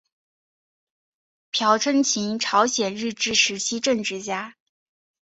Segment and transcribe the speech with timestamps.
[1.51, 4.55] 朴春琴朝鲜日治时期政治家。